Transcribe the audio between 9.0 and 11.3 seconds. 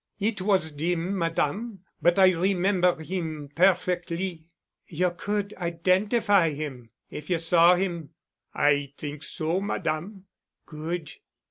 so, Madame." "Good.